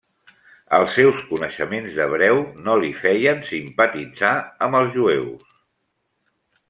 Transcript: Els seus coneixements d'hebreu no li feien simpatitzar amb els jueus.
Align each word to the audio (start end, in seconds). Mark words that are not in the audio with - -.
Els 0.77 0.95
seus 0.99 1.19
coneixements 1.33 1.99
d'hebreu 1.99 2.41
no 2.69 2.77
li 2.85 2.91
feien 3.03 3.45
simpatitzar 3.51 4.33
amb 4.69 4.79
els 4.81 4.91
jueus. 4.97 5.57